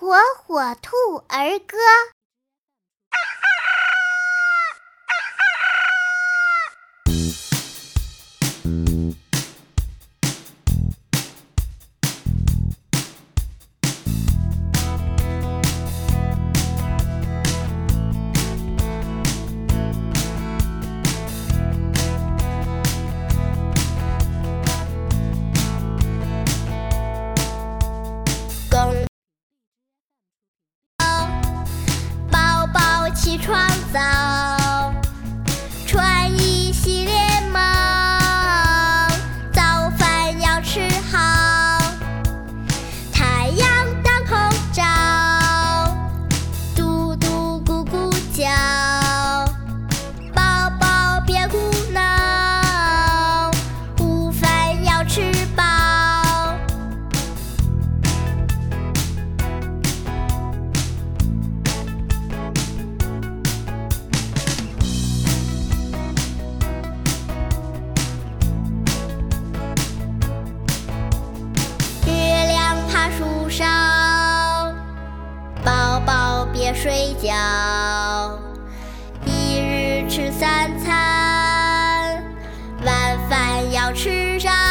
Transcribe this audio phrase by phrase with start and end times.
[0.00, 0.96] 火火兔
[1.28, 1.76] 儿歌。
[76.74, 78.38] 睡觉
[79.26, 82.22] 一日吃三餐
[82.84, 84.69] 晚饭要吃上